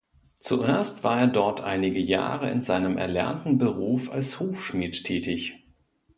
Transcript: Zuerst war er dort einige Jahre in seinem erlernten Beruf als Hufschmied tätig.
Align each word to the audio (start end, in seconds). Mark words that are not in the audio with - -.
Zuerst 0.39 1.03
war 1.03 1.19
er 1.19 1.27
dort 1.27 1.61
einige 1.61 1.99
Jahre 1.99 2.49
in 2.49 2.59
seinem 2.59 2.97
erlernten 2.97 3.59
Beruf 3.59 4.09
als 4.09 4.39
Hufschmied 4.39 5.03
tätig. 5.03 5.63